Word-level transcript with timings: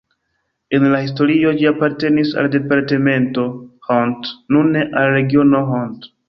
En 0.77 0.85
la 0.93 1.01
historio 1.07 1.51
ĝi 1.59 1.67
apartenis 1.71 2.31
al 2.43 2.49
departemento 2.55 3.45
Hont, 3.91 4.33
nune 4.57 4.83
al 5.03 5.15
regiono 5.19 5.63
Hont. 5.71 6.11